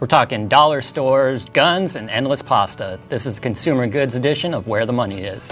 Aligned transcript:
We're 0.00 0.06
talking 0.06 0.48
dollar 0.48 0.80
stores, 0.80 1.44
guns, 1.44 1.94
and 1.94 2.08
endless 2.08 2.40
pasta. 2.40 2.98
This 3.10 3.26
is 3.26 3.38
consumer 3.38 3.86
goods 3.86 4.14
edition 4.14 4.54
of 4.54 4.66
Where 4.66 4.86
the 4.86 4.94
Money 4.94 5.24
Is. 5.24 5.46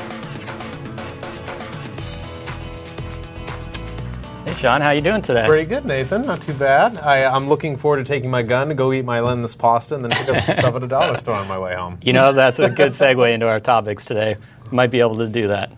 Hey, 4.46 4.54
Sean, 4.54 4.80
how 4.80 4.92
you 4.92 5.02
doing 5.02 5.20
today? 5.20 5.44
Pretty 5.46 5.68
good, 5.68 5.84
Nathan. 5.84 6.24
Not 6.24 6.40
too 6.40 6.54
bad. 6.54 6.96
I, 6.96 7.26
I'm 7.26 7.50
looking 7.50 7.76
forward 7.76 7.98
to 7.98 8.04
taking 8.04 8.30
my 8.30 8.40
gun 8.40 8.68
to 8.68 8.74
go 8.74 8.90
eat 8.90 9.04
my 9.04 9.18
endless 9.18 9.54
pasta 9.54 9.96
and 9.96 10.02
then 10.02 10.12
pick 10.12 10.30
up 10.30 10.42
some 10.42 10.56
stuff 10.56 10.74
at 10.74 10.82
a 10.82 10.88
dollar 10.88 11.18
store 11.18 11.34
on 11.34 11.46
my 11.46 11.58
way 11.58 11.74
home. 11.74 11.98
You 12.00 12.14
know, 12.14 12.32
that's 12.32 12.58
a 12.58 12.70
good 12.70 12.92
segue 12.92 13.30
into 13.30 13.46
our 13.46 13.60
topics 13.60 14.06
today. 14.06 14.38
Might 14.70 14.90
be 14.90 15.00
able 15.00 15.18
to 15.18 15.26
do 15.26 15.48
that. 15.48 15.72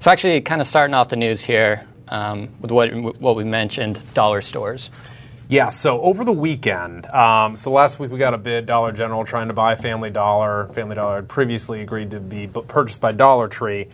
So, 0.00 0.10
actually, 0.10 0.38
kind 0.42 0.60
of 0.60 0.66
starting 0.66 0.92
off 0.92 1.08
the 1.08 1.16
news 1.16 1.42
here 1.42 1.86
um, 2.08 2.50
with 2.60 2.70
what, 2.70 2.92
what 3.18 3.36
we 3.36 3.44
mentioned 3.44 3.98
dollar 4.12 4.42
stores. 4.42 4.90
Yeah, 5.46 5.68
so 5.68 6.00
over 6.00 6.24
the 6.24 6.32
weekend, 6.32 7.04
um, 7.06 7.56
so 7.56 7.70
last 7.70 7.98
week 7.98 8.10
we 8.10 8.18
got 8.18 8.32
a 8.32 8.38
bid, 8.38 8.64
Dollar 8.64 8.92
General 8.92 9.26
trying 9.26 9.48
to 9.48 9.54
buy 9.54 9.76
Family 9.76 10.08
Dollar. 10.08 10.70
Family 10.72 10.94
Dollar 10.94 11.16
had 11.16 11.28
previously 11.28 11.82
agreed 11.82 12.12
to 12.12 12.20
be 12.20 12.46
purchased 12.46 13.02
by 13.02 13.12
Dollar 13.12 13.46
Tree. 13.48 13.88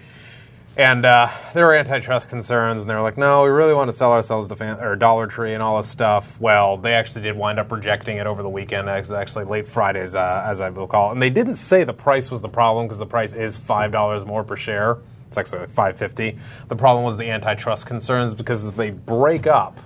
And 0.77 1.05
uh, 1.05 1.29
there 1.53 1.67
were 1.67 1.75
antitrust 1.75 2.29
concerns, 2.29 2.83
and 2.83 2.89
they 2.89 2.95
were 2.95 3.03
like, 3.03 3.19
no, 3.19 3.43
we 3.43 3.51
really 3.51 3.75
want 3.75 3.89
to 3.89 3.93
sell 3.93 4.13
ourselves 4.13 4.47
to 4.49 4.57
fam- 4.57 4.79
or 4.79 4.95
Dollar 4.95 5.27
Tree 5.27 5.53
and 5.53 5.61
all 5.61 5.79
this 5.79 5.89
stuff. 5.89 6.41
Well, 6.41 6.77
they 6.77 6.95
actually 6.95 7.23
did 7.23 7.37
wind 7.37 7.59
up 7.59 7.73
rejecting 7.73 8.19
it 8.19 8.29
over 8.29 8.45
the 8.45 8.49
weekend, 8.49 8.89
actually 8.89 9.45
late 9.45 9.67
Fridays, 9.67 10.15
uh, 10.15 10.45
as 10.47 10.61
I 10.61 10.71
will 10.71 10.87
call 10.87 11.09
it. 11.11 11.15
And 11.15 11.23
they 11.23 11.31
didn't 11.31 11.57
say 11.57 11.83
the 11.83 11.93
price 11.93 12.31
was 12.31 12.43
the 12.43 12.49
problem 12.49 12.87
because 12.87 12.99
the 12.99 13.07
price 13.07 13.35
is 13.35 13.59
$5 13.59 14.25
more 14.25 14.45
per 14.45 14.55
share. 14.55 14.99
It's 15.27 15.37
actually 15.37 15.61
like 15.61 15.71
550 15.71 16.39
The 16.69 16.77
problem 16.77 17.05
was 17.05 17.17
the 17.17 17.31
antitrust 17.31 17.87
concerns 17.87 18.35
because 18.35 18.65
if 18.65 18.77
they 18.77 18.91
break 18.91 19.49
up 19.49 19.79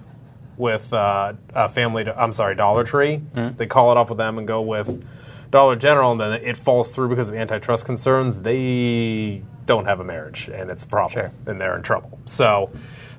with 0.57 0.93
uh, 0.93 1.35
a 1.55 1.69
family. 1.69 2.09
I'm 2.09 2.33
sorry, 2.33 2.55
Dollar 2.55 2.85
Tree. 2.85 3.17
Mm-hmm. 3.19 3.57
They 3.57 3.67
call 3.67 3.93
it 3.93 3.97
off 3.97 4.09
with 4.09 4.19
them 4.19 4.39
and 4.39 4.47
go 4.47 4.63
with 4.63 5.05
Dollar 5.51 5.77
General, 5.77 6.13
and 6.13 6.21
then 6.21 6.33
it 6.33 6.57
falls 6.57 6.95
through 6.95 7.09
because 7.09 7.29
of 7.29 7.35
antitrust 7.35 7.87
concerns. 7.87 8.41
They 8.41 9.43
don't 9.67 9.87
have 9.87 10.01
a 10.01 10.05
marriage, 10.05 10.49
and 10.53 10.71
it's 10.71 10.85
a 10.85 10.87
problem, 10.89 11.13
sure. 11.13 11.33
and 11.47 11.61
they're 11.61 11.77
in 11.77 11.83
trouble. 11.83 12.19
So 12.27 12.71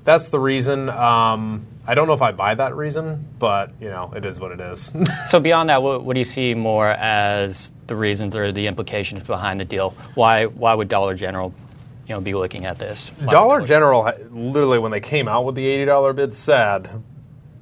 that's 0.04 0.28
the 0.28 0.38
reason. 0.38 0.88
Um, 0.90 1.66
I 1.86 1.94
don't 1.94 2.06
know 2.06 2.14
if 2.14 2.22
I 2.22 2.32
buy 2.32 2.54
that 2.54 2.74
reason, 2.74 3.28
but 3.38 3.72
you 3.80 3.88
know, 3.88 4.12
it 4.14 4.24
is 4.24 4.40
what 4.40 4.52
it 4.52 4.60
is. 4.60 4.92
so 5.28 5.40
beyond 5.40 5.68
that, 5.68 5.82
what, 5.82 6.04
what, 6.04 6.14
do 6.14 6.18
you 6.18 6.24
see 6.24 6.54
more 6.54 6.88
as 6.88 7.72
the 7.86 7.96
reasons 7.96 8.34
or 8.34 8.52
the 8.52 8.66
implications 8.66 9.22
behind 9.22 9.60
the 9.60 9.64
deal? 9.64 9.90
Why 10.14 10.46
why 10.46 10.74
would 10.74 10.88
Dollar 10.88 11.14
General 11.14 11.54
you 12.06 12.14
know, 12.14 12.20
be 12.20 12.34
looking 12.34 12.66
at 12.66 12.78
this? 12.78 13.10
Why 13.18 13.32
Dollar 13.32 13.66
General, 13.66 14.12
literally, 14.30 14.78
when 14.78 14.90
they 14.90 15.00
came 15.00 15.28
out 15.28 15.44
with 15.44 15.54
the 15.54 15.66
eighty 15.66 15.84
dollar 15.84 16.12
bid, 16.12 16.34
said 16.34 17.02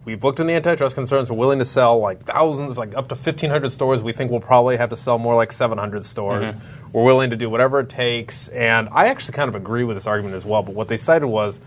we've 0.05 0.23
looked 0.23 0.41
in 0.41 0.47
the 0.47 0.55
antitrust 0.55 0.95
concerns. 0.95 1.31
We're 1.31 1.37
willing 1.37 1.59
to 1.59 1.65
sell 1.65 1.99
like 1.99 2.25
thousands, 2.25 2.77
like 2.77 2.95
up 2.95 3.09
to 3.09 3.15
1,500 3.15 3.71
stores. 3.71 4.03
We 4.03 4.13
think 4.13 4.31
we'll 4.31 4.41
probably 4.41 4.77
have 4.77 4.91
to 4.91 4.97
sell 4.97 5.19
more 5.19 5.35
like 5.35 5.53
700 5.53 6.05
stores. 6.05 6.51
Mm-hmm. 6.51 6.93
We're 6.93 7.05
willing 7.05 7.31
to 7.31 7.37
do 7.37 7.51
whatever 7.51 7.81
it 7.81 7.89
takes. 7.89 8.49
And 8.49 8.89
I 8.91 9.07
actually 9.07 9.35
kind 9.35 9.49
of 9.49 9.55
agree 9.55 9.85
with 9.85 9.97
this 9.97 10.07
argument 10.07 10.37
as 10.37 10.45
well. 10.45 10.63
But 10.63 10.75
what 10.75 10.89
they 10.89 10.97
cited 10.97 11.29
was 11.29 11.61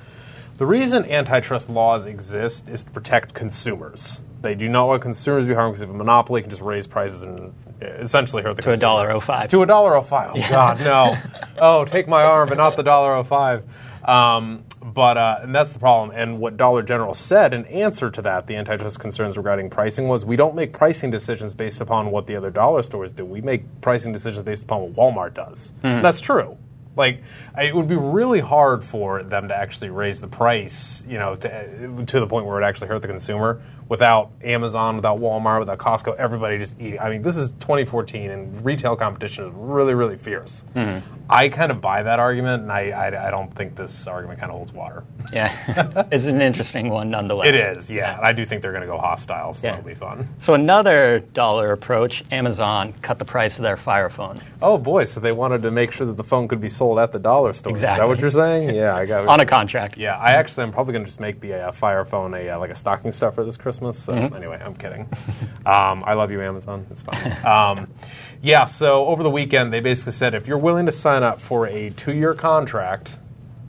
the 0.58 0.66
reason 0.66 1.06
antitrust 1.06 1.70
laws 1.70 2.06
exist 2.06 2.70
is 2.70 2.84
to 2.84 2.92
protect 2.92 3.34
consumers. 3.34 4.22
They 4.42 4.56
do 4.56 4.70
not 4.70 4.88
want 4.88 5.02
consumers 5.02 5.46
to 5.46 5.50
be 5.50 5.56
harmed 5.56 5.74
because 5.74 5.82
if 5.82 5.90
a 5.90 5.94
monopoly 5.94 6.42
can 6.42 6.50
just 6.50 6.62
raise 6.62 6.88
prices 6.88 7.22
and 7.22 7.54
essentially 7.82 8.44
hurt 8.44 8.56
the 8.56 8.62
to 8.64 8.70
consumer. 8.70 8.76
a 8.76 8.80
dollar 8.80 9.12
oh 9.12 9.20
five. 9.20 9.50
To 9.50 9.62
a 9.62 9.66
dollar 9.66 9.96
oh 9.96 10.02
five. 10.02 10.32
Oh 10.34 10.38
yeah. 10.38 10.50
God, 10.50 10.80
no. 10.82 11.16
oh, 11.60 11.86
take 11.86 12.08
my 12.08 12.24
arm, 12.24 12.50
but 12.50 12.58
not 12.58 12.76
the 12.76 12.84
dollar 12.84 13.14
oh 13.14 13.24
five. 13.24 13.64
Um, 14.04 14.64
but 14.94 15.18
uh, 15.18 15.40
and 15.42 15.54
that's 15.54 15.74
the 15.74 15.80
problem. 15.80 16.18
And 16.18 16.40
what 16.40 16.56
Dollar 16.56 16.82
General 16.82 17.14
said 17.14 17.54
in 17.54 17.66
answer 17.66 18.10
to 18.10 18.22
that, 18.22 18.48
the 18.48 18.56
antitrust 18.56 19.00
concerns 19.00 19.38
regarding 19.38 19.70
pricing 19.70 20.08
was, 20.08 20.24
we 20.24 20.38
don't 20.38 20.56
make 20.56 20.72
pricing 20.72 21.12
decisions 21.12 21.54
based 21.54 21.82
upon 21.82 22.10
what 22.12 22.26
the 22.26 22.36
other 22.36 22.50
dollar 22.50 22.82
stores 22.84 23.12
do. 23.12 23.26
We 23.26 23.42
make 23.42 23.82
pricing 23.82 24.14
decisions 24.14 24.46
based 24.46 24.64
upon 24.64 24.82
what 24.82 24.94
Walmart 24.94 25.34
does. 25.34 25.74
Mm. 25.84 26.02
That's 26.02 26.22
true. 26.22 26.58
Like 26.96 27.22
it 27.58 27.76
would 27.76 27.88
be 27.88 27.98
really 27.98 28.40
hard 28.40 28.84
for 28.84 29.24
them 29.24 29.50
to 29.50 29.56
actually 29.56 29.90
raise 29.90 30.22
the 30.22 30.28
price, 30.28 31.04
you 31.08 31.18
know, 31.20 31.36
to, 31.36 32.06
to 32.06 32.20
the 32.20 32.28
point 32.28 32.46
where 32.46 32.60
it 32.62 32.66
actually 32.66 32.88
hurt 32.88 33.02
the 33.02 33.08
consumer 33.08 33.62
without 33.90 34.32
Amazon, 34.44 34.96
without 34.96 35.20
Walmart, 35.20 35.60
without 35.60 35.78
Costco, 35.78 36.16
everybody 36.18 36.58
just 36.58 36.80
eating. 36.80 37.00
I 37.00 37.10
mean, 37.10 37.22
this 37.22 37.38
is 37.38 37.52
2014, 37.52 38.30
and 38.30 38.66
retail 38.66 38.96
competition 38.96 39.46
is 39.46 39.52
really, 39.54 39.94
really 39.94 40.18
fierce. 40.18 40.66
Mm-hmm. 40.76 41.06
I 41.30 41.50
kind 41.50 41.72
of 41.72 41.82
buy 41.82 42.04
that 42.04 42.20
argument, 42.20 42.64
and 42.64 42.72
I, 42.72 42.90
I, 42.90 43.28
I, 43.28 43.32
don't 43.32 43.54
think 43.54 43.76
this 43.76 44.08
argument 44.08 44.40
kind 44.40 44.50
of 44.50 44.58
holds 44.58 44.72
water. 44.72 45.04
Yeah, 45.34 46.08
it's 46.12 46.26
an 46.26 46.40
interesting 46.42 46.90
one 46.90 47.10
nonetheless. 47.10 47.48
It 47.48 47.56
is, 47.56 47.92
yeah. 47.92 48.18
yeah. 48.18 48.20
I 48.22 48.32
do 48.32 48.46
think 48.46 48.62
they're 48.62 48.72
going 48.72 48.82
to 48.82 48.88
go 48.88 48.98
hostile, 48.98 49.54
so 49.54 49.66
yeah. 49.66 49.76
that'll 49.76 49.88
be 49.88 49.94
fun. 49.94 50.28
So 50.40 50.54
another 50.54 51.20
dollar 51.34 51.72
approach, 51.72 52.24
Amazon 52.32 52.94
cut 53.02 53.20
the 53.20 53.26
price 53.26 53.58
of 53.58 53.64
their 53.64 53.78
Fire 53.78 54.10
phone. 54.10 54.40
Oh 54.62 54.78
boy, 54.78 55.04
so 55.04 55.20
they 55.20 55.32
wanted 55.32 55.64
to 55.64 55.72
make 55.72 55.92
sure 55.92 56.08
that 56.08 56.18
the 56.18 56.24
phone 56.24 56.48
could 56.48 56.62
be 56.62 56.70
sold 56.70 57.00
at 57.00 57.12
the 57.12 57.20
dollar 57.20 57.54
store. 57.54 57.72
Exactly. 57.72 57.94
Is 57.94 58.00
that 58.00 58.08
what 58.08 58.20
you're 58.20 58.32
saying? 58.32 58.76
Yeah, 58.76 58.96
I 58.96 59.06
got 59.06 59.24
it. 59.24 59.30
On 59.30 59.40
a 59.40 59.46
contract. 59.46 59.98
Yeah, 59.98 60.18
I 60.18 60.32
actually, 60.32 60.64
I'm 60.64 60.72
probably 60.72 60.94
going 60.94 61.04
to 61.04 61.10
just 61.10 61.20
make 61.20 61.40
the 61.42 61.54
uh, 61.54 61.72
Fire 61.72 62.06
phone 62.06 62.34
a 62.34 62.50
uh, 62.50 62.60
like 62.60 62.72
a 62.72 62.76
stocking 62.76 63.12
stuffer 63.12 63.44
this 63.44 63.58
Christmas. 63.58 63.77
Christmas. 63.78 64.04
So 64.04 64.14
mm-hmm. 64.14 64.36
anyway, 64.36 64.60
I'm 64.64 64.76
kidding. 64.76 65.08
Um, 65.66 66.06
I 66.06 66.14
love 66.14 66.32
you, 66.32 66.42
Amazon. 66.42 66.88
It's 66.92 67.02
fine. 67.02 67.46
Um, 67.46 67.90
yeah. 68.42 68.64
So 68.66 69.06
over 69.08 69.22
the 69.22 69.30
weekend, 69.30 69.74
they 69.74 69.82
basically 69.82 70.14
said 70.14 70.34
if 70.34 70.48
you're 70.48 70.58
willing 70.58 70.86
to 70.86 70.94
sign 70.94 71.24
up 71.24 71.42
for 71.42 71.68
a 71.68 71.90
two-year 71.90 72.34
contract, 72.36 73.18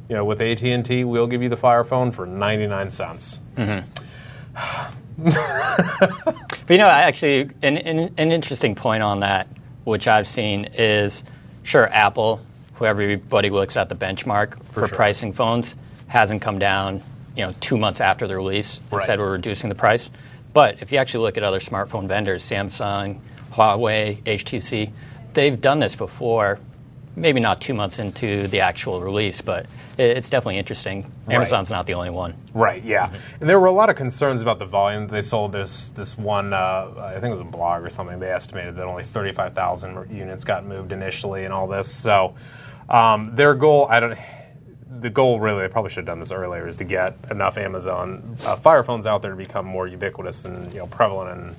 you 0.09 0.15
know, 0.15 0.25
with 0.25 0.41
AT 0.41 0.63
and 0.63 0.85
T, 0.85 1.03
we'll 1.03 1.27
give 1.27 1.43
you 1.43 1.49
the 1.49 1.57
Fire 1.57 1.83
Phone 1.83 2.13
for 2.13 2.25
99 2.25 2.91
cents. 2.93 3.41
Mm-hmm. 3.57 5.25
but 5.25 6.71
you 6.71 6.79
know, 6.79 6.87
actually, 6.87 7.51
an, 7.63 7.79
an, 7.79 8.15
an 8.17 8.31
interesting 8.31 8.77
point 8.77 9.03
on 9.03 9.21
that, 9.21 9.49
which 9.83 10.07
I've 10.07 10.29
seen, 10.29 10.67
is 10.75 11.25
sure 11.65 11.89
Apple, 11.89 12.41
who 12.75 12.85
everybody 12.85 13.49
looks 13.49 13.77
at 13.77 13.89
the 13.89 13.97
benchmark 13.97 14.57
for, 14.67 14.83
for 14.83 14.89
sure. 14.89 14.97
pricing 14.97 15.33
phones, 15.33 15.75
hasn't 16.07 16.43
come 16.43 16.61
down 16.61 17.03
you 17.39 17.45
know 17.45 17.55
two 17.61 17.79
months 17.79 18.01
after 18.01 18.27
the 18.27 18.35
release 18.35 18.79
and 18.91 18.93
right. 18.95 19.07
said 19.07 19.19
we're 19.21 19.31
reducing 19.31 19.69
the 19.69 19.75
price. 19.77 20.11
But 20.53 20.83
if 20.83 20.91
you 20.91 20.99
actually 20.99 21.23
look 21.23 21.37
at 21.37 21.45
other 21.45 21.61
smartphone 21.61 22.09
vendors, 22.09 22.43
Samsung, 22.43 23.21
Huawei, 23.53 24.23
HTC, 24.25 24.91
they've 25.33 25.59
done 25.59 25.79
this 25.79 25.95
before. 25.95 26.59
Maybe 27.15 27.41
not 27.41 27.61
two 27.61 27.75
months 27.75 27.99
into 27.99 28.47
the 28.47 28.61
actual 28.61 29.01
release, 29.01 29.41
but 29.41 29.67
it's 29.99 30.31
definitely 30.31 30.59
interesting. 30.59 31.11
Amazon's 31.29 31.69
right. 31.69 31.77
not 31.77 31.87
the 31.87 31.95
only 31.95 32.11
one. 32.11 32.37
Right. 32.55 32.85
Yeah. 32.85 33.09
Mm-hmm. 33.09 33.17
And 33.41 33.51
there 33.51 33.59
were 33.59 33.67
a 33.67 33.73
lot 33.73 33.91
of 33.91 33.97
concerns 33.97 34.41
about 34.41 34.61
the 34.61 34.67
volume. 34.67 35.09
They 35.09 35.23
sold 35.23 35.51
this 35.53 35.91
this 35.93 36.17
one. 36.17 36.53
Uh, 36.53 36.93
I 36.97 37.15
think 37.15 37.27
it 37.27 37.31
was 37.31 37.41
a 37.41 37.45
blog 37.45 37.83
or 37.83 37.91
something. 37.91 38.19
They 38.19 38.31
estimated 38.31 38.77
that 38.77 38.85
only 38.85 39.05
thirty 39.05 39.33
five 39.33 39.55
thousand 39.55 40.11
units 40.11 40.45
got 40.45 40.65
moved 40.65 40.93
initially, 40.93 41.45
and 41.45 41.53
all 41.53 41.67
this. 41.67 41.93
So 41.93 42.35
um, 42.89 43.35
their 43.35 43.55
goal, 43.55 43.87
I 43.91 44.01
don't 44.01 44.19
the 45.01 45.11
goal 45.11 45.41
really, 45.41 45.65
I 45.65 45.69
probably 45.69 45.91
should 45.91 45.99
have 45.99 46.07
done 46.07 46.21
this 46.21 46.31
earlier, 46.31 46.69
is 46.69 46.77
to 46.79 46.85
get 46.85 47.17
enough 47.31 47.59
Amazon 47.59 48.37
uh, 48.45 48.57
Fire 48.57 48.83
phones 48.83 49.07
out 49.07 49.23
there 49.23 49.31
to 49.33 49.37
become 49.37 49.67
more 49.67 49.87
ubiquitous 49.87 50.45
and 50.45 50.73
you 50.73 50.81
know 50.81 50.87
prevalent 50.87 51.39
in 51.41 51.57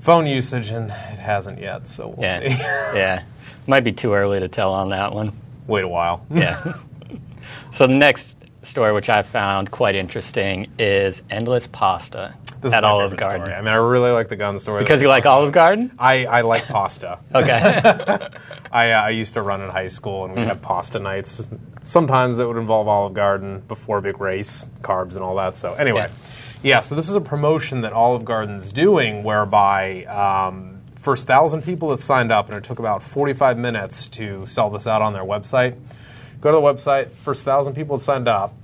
phone 0.00 0.26
usage, 0.26 0.70
and 0.70 0.90
it 0.90 1.18
hasn't 1.18 1.60
yet. 1.60 1.88
So 1.88 2.08
we'll 2.08 2.24
yeah. 2.24 2.40
see. 2.40 2.48
yeah, 2.98 3.22
might 3.66 3.84
be 3.84 3.92
too 3.92 4.14
early 4.14 4.40
to 4.40 4.48
tell 4.48 4.72
on 4.72 4.90
that 4.90 5.12
one. 5.12 5.32
Wait 5.66 5.84
a 5.84 5.88
while. 5.88 6.24
yeah. 6.30 6.74
So 7.72 7.86
the 7.86 7.94
next 7.94 8.35
story, 8.66 8.92
which 8.92 9.08
I 9.08 9.22
found 9.22 9.70
quite 9.70 9.94
interesting, 9.94 10.70
is 10.78 11.22
endless 11.30 11.66
pasta 11.66 12.34
this 12.60 12.72
at 12.72 12.84
Olive 12.84 13.16
Garden. 13.16 13.46
Story. 13.46 13.56
I 13.56 13.60
mean, 13.60 13.68
I 13.68 13.76
really 13.76 14.10
like 14.10 14.28
the 14.28 14.36
gun 14.36 14.58
story. 14.58 14.82
Because 14.82 15.02
you 15.02 15.08
like 15.08 15.26
Olive 15.26 15.52
Garden? 15.52 15.92
I, 15.98 16.26
I 16.26 16.40
like 16.42 16.66
pasta. 16.66 17.18
okay. 17.34 17.50
I, 18.72 18.92
uh, 18.92 19.02
I 19.02 19.10
used 19.10 19.34
to 19.34 19.42
run 19.42 19.60
in 19.62 19.70
high 19.70 19.88
school, 19.88 20.24
and 20.24 20.34
we 20.34 20.40
mm. 20.40 20.46
have 20.46 20.62
pasta 20.62 20.98
nights. 20.98 21.48
Sometimes 21.82 22.38
it 22.38 22.46
would 22.46 22.56
involve 22.56 22.88
Olive 22.88 23.14
Garden 23.14 23.60
before 23.68 24.00
big 24.00 24.20
race, 24.20 24.68
carbs 24.82 25.14
and 25.14 25.20
all 25.20 25.36
that. 25.36 25.56
So 25.56 25.74
anyway, 25.74 26.08
yeah. 26.62 26.76
yeah 26.76 26.80
so 26.80 26.94
this 26.94 27.08
is 27.08 27.16
a 27.16 27.20
promotion 27.20 27.82
that 27.82 27.92
Olive 27.92 28.24
Garden's 28.24 28.72
doing, 28.72 29.22
whereby 29.22 30.04
um, 30.04 30.80
first 30.96 31.26
thousand 31.26 31.62
people 31.62 31.90
that 31.90 32.00
signed 32.00 32.32
up, 32.32 32.48
and 32.48 32.58
it 32.58 32.64
took 32.64 32.78
about 32.78 33.02
45 33.02 33.58
minutes 33.58 34.06
to 34.08 34.44
sell 34.46 34.70
this 34.70 34.86
out 34.86 35.02
on 35.02 35.12
their 35.12 35.24
website. 35.24 35.76
Go 36.40 36.50
to 36.50 36.56
the 36.56 36.62
website. 36.62 37.10
First 37.10 37.44
thousand 37.44 37.74
people 37.74 37.96
that 37.96 38.04
signed 38.04 38.28
up 38.28 38.54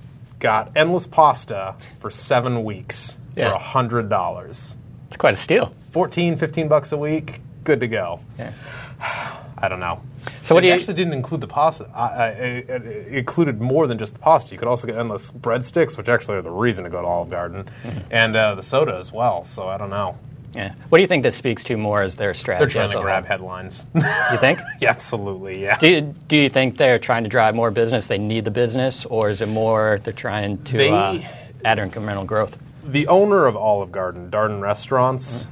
got 0.43 0.75
endless 0.75 1.07
pasta 1.07 1.73
for 1.99 2.11
seven 2.11 2.63
weeks 2.63 3.17
yeah. 3.35 3.49
for 3.49 3.57
hundred 3.57 4.09
dollars. 4.09 4.77
It's 5.07 5.17
quite 5.17 5.33
a 5.33 5.37
steal. 5.37 5.73
14, 5.91 6.37
15 6.37 6.67
bucks 6.67 6.91
a 6.91 6.97
week, 6.97 7.39
good 7.63 7.79
to 7.79 7.87
go. 7.87 8.19
Yeah. 8.37 8.53
I 9.57 9.69
don't 9.69 9.79
know. 9.79 10.01
So 10.41 10.53
what 10.53 10.59
it 10.59 10.65
do 10.65 10.67
you 10.67 10.73
actually 10.73 10.95
didn't 10.95 11.13
include 11.13 11.39
the 11.39 11.47
pasta? 11.47 11.85
Uh, 11.85 12.33
it, 12.37 12.69
it, 12.69 13.07
included 13.07 13.61
more 13.61 13.87
than 13.87 13.97
just 13.97 14.13
the 14.13 14.19
pasta. 14.19 14.51
You 14.51 14.57
could 14.57 14.67
also 14.67 14.87
get 14.87 14.97
endless 14.97 15.31
breadsticks, 15.31 15.97
which 15.97 16.09
actually 16.09 16.35
are 16.35 16.41
the 16.41 16.51
reason 16.51 16.83
to 16.83 16.89
go 16.89 17.01
to 17.01 17.07
Olive 17.07 17.29
Garden, 17.29 17.63
mm-hmm. 17.63 17.99
and 18.11 18.35
uh, 18.35 18.55
the 18.55 18.63
soda 18.63 18.97
as 18.97 19.13
well. 19.13 19.45
So 19.45 19.69
I 19.69 19.77
don't 19.77 19.89
know. 19.89 20.17
Yeah. 20.53 20.73
What 20.89 20.97
do 20.97 21.01
you 21.01 21.07
think 21.07 21.23
this 21.23 21.35
speaks 21.35 21.63
to 21.65 21.77
more 21.77 22.01
as 22.01 22.15
their 22.15 22.33
strategy? 22.33 22.73
They're 22.73 22.87
trying 22.87 22.97
to 22.97 23.01
grab 23.01 23.25
headlines. 23.25 23.87
you 23.95 24.37
think? 24.37 24.59
yeah, 24.79 24.89
absolutely. 24.89 25.63
Yeah. 25.63 25.77
Do 25.77 25.87
you, 25.87 26.01
do 26.27 26.37
you 26.37 26.49
think 26.49 26.77
they're 26.77 26.99
trying 26.99 27.23
to 27.23 27.29
drive 27.29 27.55
more 27.55 27.71
business? 27.71 28.07
They 28.07 28.19
need 28.19 28.45
the 28.45 28.51
business, 28.51 29.05
or 29.05 29.29
is 29.29 29.41
it 29.41 29.47
more 29.47 29.99
they're 30.03 30.13
trying 30.13 30.63
to 30.65 30.77
they, 30.77 30.89
uh, 30.89 31.21
add 31.65 31.79
incremental 31.79 32.25
growth? 32.25 32.57
The 32.85 33.07
owner 33.07 33.45
of 33.45 33.55
Olive 33.55 33.91
Garden, 33.91 34.29
Darden 34.29 34.61
Restaurants. 34.61 35.43
Mm-hmm 35.43 35.49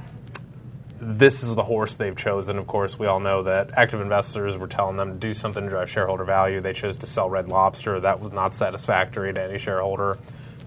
this 1.04 1.42
is 1.42 1.52
the 1.56 1.64
horse 1.64 1.96
they've 1.96 2.16
chosen. 2.16 2.58
Of 2.58 2.68
course, 2.68 2.96
we 2.96 3.08
all 3.08 3.18
know 3.18 3.42
that 3.42 3.76
active 3.76 4.00
investors 4.00 4.56
were 4.56 4.68
telling 4.68 4.96
them 4.96 5.14
to 5.14 5.18
do 5.18 5.34
something 5.34 5.64
to 5.64 5.68
drive 5.68 5.90
shareholder 5.90 6.22
value. 6.22 6.60
They 6.60 6.72
chose 6.72 6.96
to 6.98 7.06
sell 7.06 7.28
Red 7.28 7.48
Lobster. 7.48 7.98
That 7.98 8.20
was 8.20 8.32
not 8.32 8.54
satisfactory 8.54 9.34
to 9.34 9.42
any 9.42 9.58
shareholder. 9.58 10.18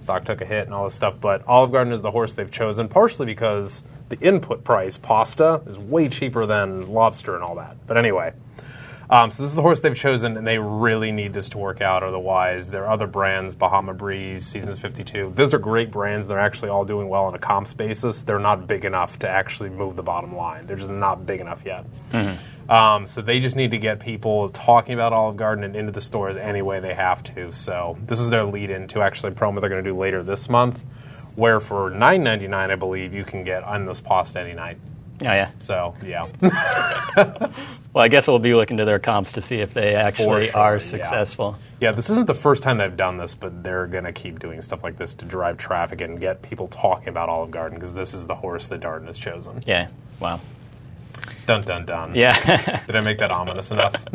Stock 0.05 0.23
took 0.23 0.39
a 0.41 0.45
hit 0.45 0.65
and 0.65 0.73
all 0.73 0.83
this 0.83 0.93
stuff. 0.93 1.15
But 1.19 1.45
Olive 1.47 1.71
Garden 1.71 1.91
is 1.91 2.01
the 2.01 2.11
horse 2.11 2.35
they've 2.35 2.49
chosen, 2.49 2.87
partially 2.87 3.25
because 3.25 3.83
the 4.09 4.19
input 4.19 4.63
price, 4.63 4.97
pasta, 4.97 5.61
is 5.65 5.77
way 5.77 6.07
cheaper 6.09 6.45
than 6.45 6.91
lobster 6.93 7.35
and 7.35 7.43
all 7.43 7.55
that. 7.55 7.75
But 7.87 7.97
anyway, 7.97 8.33
um, 9.09 9.31
so 9.31 9.41
this 9.43 9.51
is 9.51 9.55
the 9.55 9.63
horse 9.63 9.81
they've 9.81 9.95
chosen, 9.95 10.37
and 10.37 10.45
they 10.45 10.59
really 10.59 11.11
need 11.11 11.33
this 11.33 11.49
to 11.49 11.57
work 11.57 11.81
out. 11.81 12.03
Otherwise, 12.03 12.69
there 12.69 12.85
are 12.85 12.91
other 12.91 13.07
brands, 13.07 13.55
Bahama 13.55 13.93
Breeze, 13.93 14.45
Seasons 14.45 14.77
52. 14.77 15.33
Those 15.35 15.53
are 15.53 15.59
great 15.59 15.89
brands. 15.91 16.27
They're 16.27 16.39
actually 16.39 16.69
all 16.69 16.85
doing 16.85 17.09
well 17.09 17.25
on 17.25 17.33
a 17.33 17.39
comps 17.39 17.73
basis. 17.73 18.21
They're 18.21 18.39
not 18.39 18.67
big 18.67 18.85
enough 18.85 19.17
to 19.19 19.29
actually 19.29 19.69
move 19.69 19.95
the 19.95 20.03
bottom 20.03 20.35
line. 20.35 20.67
They're 20.67 20.77
just 20.77 20.89
not 20.89 21.25
big 21.25 21.39
enough 21.39 21.63
yet. 21.65 21.85
Um, 22.69 23.07
so 23.07 23.21
they 23.21 23.39
just 23.39 23.55
need 23.55 23.71
to 23.71 23.77
get 23.77 23.99
people 23.99 24.49
talking 24.49 24.93
about 24.93 25.13
Olive 25.13 25.37
Garden 25.37 25.63
and 25.63 25.75
into 25.75 25.91
the 25.91 26.01
stores 26.01 26.35
any 26.37 26.61
way 26.61 26.79
they 26.79 26.93
have 26.93 27.23
to. 27.35 27.51
So 27.51 27.97
this 28.05 28.19
is 28.19 28.29
their 28.29 28.43
lead 28.43 28.69
into 28.69 29.01
actually 29.01 29.33
a 29.33 29.35
promo 29.35 29.59
they're 29.59 29.69
going 29.69 29.83
to 29.83 29.89
do 29.89 29.97
later 29.97 30.23
this 30.23 30.49
month, 30.49 30.81
where 31.35 31.59
for 31.59 31.91
$9.99, 31.91 32.53
I 32.53 32.75
believe, 32.75 33.13
you 33.13 33.23
can 33.23 33.43
get 33.43 33.63
endless 33.67 34.01
pasta 34.01 34.39
any 34.39 34.53
night. 34.53 34.77
Oh, 35.21 35.25
yeah. 35.25 35.51
So 35.59 35.95
yeah. 36.03 36.27
Well, 37.95 38.03
I 38.03 38.09
guess 38.09 38.27
we'll 38.27 38.39
be 38.39 38.53
looking 38.53 38.75
to 38.75 38.83
their 38.83 38.99
comps 38.99 39.31
to 39.31 39.41
see 39.41 39.55
if 39.55 39.73
they 39.73 39.95
actually 39.95 40.47
sure, 40.47 40.57
are 40.57 40.75
yeah. 40.75 40.81
successful. 40.81 41.57
Yeah, 41.79 41.93
this 41.93 42.09
isn't 42.09 42.27
the 42.27 42.33
first 42.33 42.61
time 42.61 42.77
they've 42.77 42.97
done 42.97 43.15
this, 43.15 43.35
but 43.35 43.63
they're 43.63 43.87
going 43.87 44.03
to 44.03 44.11
keep 44.11 44.39
doing 44.39 44.61
stuff 44.61 44.83
like 44.83 44.97
this 44.97 45.15
to 45.15 45.25
drive 45.25 45.57
traffic 45.57 46.01
and 46.01 46.19
get 46.19 46.41
people 46.41 46.67
talking 46.67 47.07
about 47.07 47.29
Olive 47.29 47.51
Garden 47.51 47.77
because 47.77 47.93
this 47.93 48.13
is 48.13 48.27
the 48.27 48.35
horse 48.35 48.67
that 48.67 48.81
Darden 48.81 49.07
has 49.07 49.17
chosen. 49.17 49.63
Yeah. 49.65 49.87
Wow. 50.19 50.41
Dun 51.45 51.61
dun 51.61 51.85
dun. 51.85 52.15
Yeah. 52.15 52.81
Did 52.87 52.95
I 52.95 53.01
make 53.01 53.19
that 53.19 53.29
ominous 53.31 53.69
enough? 53.71 53.95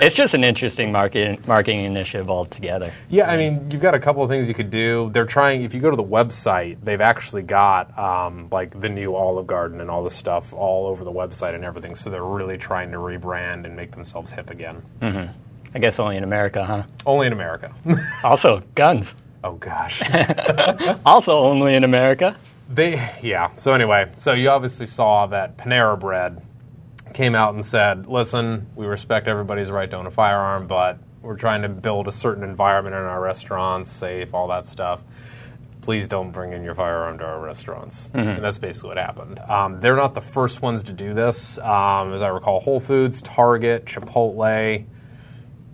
it's 0.00 0.14
just 0.14 0.34
an 0.34 0.44
interesting 0.44 0.92
marketing 0.92 1.42
marketing 1.46 1.84
initiative 1.84 2.30
altogether. 2.30 2.92
yeah, 3.08 3.28
I 3.30 3.36
mean, 3.36 3.66
you've 3.70 3.82
got 3.82 3.94
a 3.94 3.98
couple 3.98 4.22
of 4.22 4.30
things 4.30 4.46
you 4.48 4.54
could 4.54 4.70
do. 4.70 5.10
They're 5.12 5.26
trying. 5.26 5.62
If 5.62 5.74
you 5.74 5.80
go 5.80 5.90
to 5.90 5.96
the 5.96 6.04
website, 6.04 6.78
they've 6.82 7.00
actually 7.00 7.42
got 7.42 7.96
um, 7.98 8.48
like 8.52 8.78
the 8.80 8.88
new 8.88 9.14
Olive 9.16 9.46
Garden 9.48 9.80
and 9.80 9.90
all 9.90 10.04
this 10.04 10.14
stuff 10.14 10.52
all 10.52 10.86
over 10.86 11.02
the 11.04 11.12
website 11.12 11.54
and 11.54 11.64
everything. 11.64 11.96
So 11.96 12.08
they're 12.10 12.22
really 12.24 12.56
trying 12.58 12.92
to 12.92 12.98
rebrand 12.98 13.64
and 13.64 13.74
make 13.74 13.90
themselves 13.90 14.30
hip 14.30 14.50
again. 14.50 14.82
I 15.02 15.78
guess 15.80 15.98
only 15.98 16.16
in 16.16 16.22
America, 16.22 16.64
huh? 16.64 16.84
Only 17.04 17.26
in 17.26 17.32
America. 17.32 17.74
Also, 18.22 18.62
guns. 18.76 19.14
oh 19.42 19.54
gosh. 19.54 20.00
Also 21.04 21.36
only 21.36 21.74
in 21.74 21.82
America. 21.84 22.36
They 22.68 23.10
yeah. 23.22 23.50
So 23.56 23.74
anyway, 23.74 24.10
so 24.16 24.32
you 24.32 24.48
obviously 24.50 24.86
saw 24.86 25.26
that 25.26 25.56
Panera 25.56 25.98
Bread 25.98 26.42
came 27.12 27.34
out 27.34 27.54
and 27.54 27.64
said, 27.64 28.06
"Listen, 28.06 28.68
we 28.74 28.86
respect 28.86 29.28
everybody's 29.28 29.70
right 29.70 29.90
to 29.90 29.96
own 29.96 30.06
a 30.06 30.10
firearm, 30.10 30.66
but 30.66 30.98
we're 31.22 31.36
trying 31.36 31.62
to 31.62 31.68
build 31.68 32.08
a 32.08 32.12
certain 32.12 32.42
environment 32.42 32.94
in 32.96 33.02
our 33.02 33.20
restaurants, 33.20 33.90
safe, 33.90 34.34
all 34.34 34.48
that 34.48 34.66
stuff. 34.66 35.02
Please 35.82 36.08
don't 36.08 36.30
bring 36.32 36.52
in 36.54 36.64
your 36.64 36.74
firearm 36.74 37.18
to 37.18 37.24
our 37.24 37.40
restaurants." 37.40 38.08
And 38.36 38.42
that's 38.42 38.58
basically 38.58 38.88
what 38.88 38.96
happened. 38.96 39.38
Um, 39.40 39.80
they're 39.80 39.96
not 39.96 40.14
the 40.14 40.22
first 40.22 40.62
ones 40.62 40.82
to 40.84 40.92
do 40.92 41.12
this. 41.12 41.58
Um, 41.58 42.14
as 42.14 42.22
I 42.22 42.28
recall, 42.28 42.60
Whole 42.60 42.80
Foods, 42.80 43.20
Target, 43.20 43.84
Chipotle. 43.84 44.84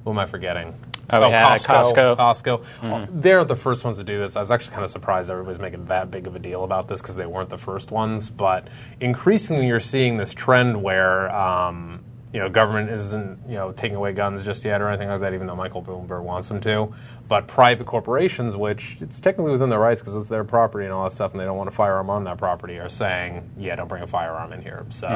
Who 0.05 0.11
am 0.11 0.19
I 0.19 0.27
forgetting? 0.27 0.75
Oh, 1.13 1.21
we 1.27 1.33
had 1.33 1.61
Costco. 1.95 2.17
Costco. 2.17 2.65
Well, 2.83 3.07
they're 3.11 3.45
the 3.45 3.57
first 3.57 3.85
ones 3.85 3.99
to 3.99 4.05
do 4.05 4.19
this. 4.19 4.37
I 4.37 4.41
was 4.41 4.51
actually 4.51 4.73
kind 4.75 4.85
of 4.85 4.91
surprised 4.91 5.31
everybody's 5.31 5.61
making 5.61 5.87
that 5.87 6.11
big 6.11 6.27
of 6.27 6.37
a 6.37 6.39
deal 6.39 6.65
about 6.65 6.89
this 6.89 7.01
because 7.03 7.17
they 7.17 7.27
weren't 7.27 7.49
the 7.51 7.59
first 7.59 7.91
ones. 7.91 8.31
But 8.31 8.69
increasingly, 9.01 9.67
you're 9.67 9.81
seeing 9.81 10.17
this 10.17 10.33
trend 10.33 10.83
where 10.83 11.31
um, 11.35 12.05
you 12.33 12.39
know 12.39 12.49
government 12.49 12.91
isn't 12.91 13.41
you 13.49 13.55
know 13.57 13.73
taking 13.73 13.97
away 13.97 14.13
guns 14.13 14.45
just 14.45 14.65
yet 14.65 14.81
or 14.81 14.89
anything 14.89 15.09
like 15.09 15.21
that, 15.21 15.35
even 15.35 15.47
though 15.47 15.57
Michael 15.57 15.83
Bloomberg 15.83 16.23
wants 16.23 16.49
them 16.49 16.61
to. 16.63 16.95
But 17.29 17.47
private 17.47 17.87
corporations, 17.87 18.57
which 18.57 18.97
it's 19.01 19.21
technically 19.21 19.53
within 19.53 19.69
their 19.69 19.79
rights 19.79 20.01
because 20.01 20.17
it's 20.17 20.29
their 20.29 20.45
property 20.45 20.85
and 20.85 20.93
all 20.93 21.05
that 21.05 21.13
stuff, 21.13 21.33
and 21.33 21.41
they 21.41 21.45
don't 21.45 21.57
want 21.57 21.69
a 21.69 21.73
firearm 21.73 22.11
on 22.11 22.25
that 22.25 22.39
property, 22.39 22.79
are 22.79 22.89
saying, 22.89 23.51
"Yeah, 23.59 23.77
don't 23.77 23.89
bring 23.89 24.03
a 24.03 24.07
firearm 24.07 24.53
in 24.53 24.63
here." 24.63 24.85
So 24.91 25.09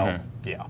yeah. 0.44 0.66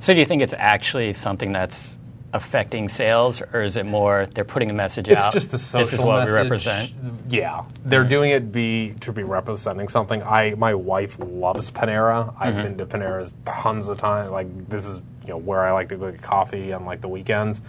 So 0.00 0.14
do 0.14 0.18
you 0.18 0.24
think 0.24 0.40
it's 0.42 0.54
actually 0.56 1.12
something 1.12 1.52
that's 1.52 1.98
affecting 2.34 2.88
sales, 2.88 3.40
or 3.52 3.62
is 3.62 3.76
it 3.76 3.86
more 3.86 4.26
they're 4.34 4.44
putting 4.44 4.68
a 4.68 4.74
message 4.74 5.08
It's 5.08 5.22
out? 5.22 5.32
just 5.32 5.52
the 5.52 5.58
social 5.58 5.84
This 5.84 5.92
is 5.94 6.00
what 6.00 6.24
message. 6.24 6.32
we 6.32 6.42
represent. 6.42 6.90
Yeah, 7.28 7.64
they're 7.84 8.04
doing 8.04 8.32
it 8.32 8.52
be 8.52 8.94
to 9.00 9.12
be 9.12 9.22
representing 9.22 9.88
something. 9.88 10.22
I 10.22 10.54
my 10.54 10.74
wife 10.74 11.16
loves 11.20 11.70
Panera. 11.70 12.34
I've 12.38 12.54
mm-hmm. 12.54 12.62
been 12.62 12.78
to 12.78 12.86
Panera's 12.86 13.34
tons 13.46 13.88
of 13.88 13.98
times. 13.98 14.32
Like 14.32 14.68
this 14.68 14.84
is 14.84 14.96
you 15.22 15.30
know 15.30 15.38
where 15.38 15.62
I 15.62 15.72
like 15.72 15.88
to 15.90 15.96
go 15.96 16.10
get 16.10 16.20
coffee 16.20 16.72
on 16.72 16.84
like 16.84 17.00
the 17.00 17.08
weekends. 17.08 17.62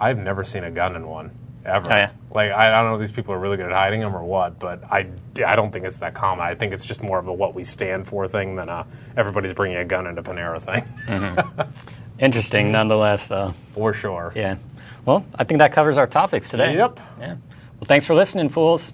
I've 0.00 0.18
never 0.18 0.44
seen 0.44 0.64
a 0.64 0.70
gun 0.70 0.96
in 0.96 1.06
one 1.06 1.32
ever. 1.64 1.92
Oh, 1.92 1.96
yeah? 1.96 2.10
Like 2.30 2.52
I, 2.52 2.68
I 2.68 2.82
don't 2.82 2.90
know 2.90 2.94
if 2.94 3.00
these 3.00 3.12
people 3.12 3.34
are 3.34 3.38
really 3.38 3.56
good 3.56 3.66
at 3.66 3.72
hiding 3.72 4.00
them 4.00 4.14
or 4.14 4.24
what, 4.24 4.58
but 4.58 4.84
I 4.84 5.08
I 5.44 5.56
don't 5.56 5.72
think 5.72 5.84
it's 5.84 5.98
that 5.98 6.14
common. 6.14 6.44
I 6.44 6.54
think 6.54 6.72
it's 6.72 6.84
just 6.84 7.02
more 7.02 7.18
of 7.18 7.26
a 7.26 7.32
what 7.32 7.54
we 7.54 7.64
stand 7.64 8.06
for 8.06 8.28
thing 8.28 8.54
than 8.56 8.68
a 8.68 8.86
everybody's 9.16 9.52
bringing 9.52 9.78
a 9.78 9.84
gun 9.84 10.06
into 10.06 10.22
Panera 10.22 10.62
thing. 10.62 10.84
Mm-hmm. 11.06 11.60
Interesting, 12.18 12.70
nonetheless, 12.72 13.26
though. 13.26 13.54
for 13.74 13.92
sure. 13.92 14.32
Yeah. 14.34 14.58
Well, 15.04 15.26
I 15.34 15.44
think 15.44 15.58
that 15.58 15.72
covers 15.72 15.98
our 15.98 16.06
topics 16.06 16.48
today. 16.48 16.76
Yep. 16.76 17.00
Yeah. 17.18 17.34
Well, 17.80 17.86
thanks 17.86 18.06
for 18.06 18.14
listening, 18.14 18.48
fools. 18.48 18.92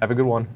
Have 0.00 0.10
a 0.10 0.14
good 0.14 0.26
one. 0.26 0.46